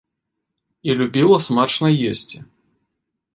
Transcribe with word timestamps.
І 0.89 0.95
любіла 1.01 1.37
смачна 1.49 1.87
есці. 2.13 2.37